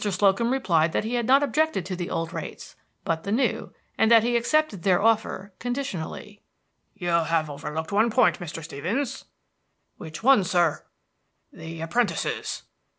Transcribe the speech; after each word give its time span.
Slocum 0.01 0.49
replied 0.51 0.93
that 0.93 1.03
he 1.03 1.13
had 1.13 1.27
not 1.27 1.43
objected 1.43 1.85
to 1.85 1.95
the 1.95 2.09
old 2.09 2.33
rates, 2.33 2.75
but 3.03 3.23
the 3.23 3.31
new, 3.31 3.71
and 3.99 4.09
that 4.09 4.23
he 4.23 4.35
accepted 4.35 4.81
their 4.81 4.99
offer 4.99 5.53
conditionally. 5.59 6.41
"You 6.95 7.09
have 7.09 7.51
overlooked 7.51 7.91
one 7.91 8.09
point, 8.09 8.39
Mr. 8.39 8.63
Stevens." 8.63 9.25
"Which 9.97 10.23
one, 10.23 10.43
sir?" 10.43 10.87
"The 11.53 11.81
apprentices." 11.81 12.63